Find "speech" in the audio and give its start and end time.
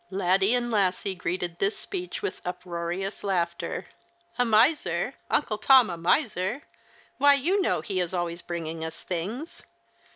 1.77-2.23